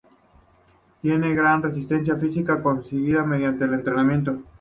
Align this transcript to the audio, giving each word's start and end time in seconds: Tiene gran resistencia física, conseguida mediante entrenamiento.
Tiene 1.03 1.35
gran 1.35 1.61
resistencia 1.61 2.15
física, 2.17 2.63
conseguida 2.63 3.21
mediante 3.23 3.65
entrenamiento. 3.65 4.41